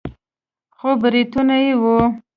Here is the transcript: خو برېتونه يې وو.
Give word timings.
خو 0.77 0.89
برېتونه 1.01 1.55
يې 1.63 1.71
وو. 1.81 1.97